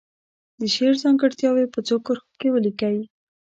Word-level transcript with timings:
د 0.59 0.61
شعر 0.73 0.93
ځانګړتیاوې 1.03 1.65
په 1.73 1.79
څو 1.87 1.95
کرښو 2.05 2.31
کې 2.39 2.47
ولیکي. 2.51 2.97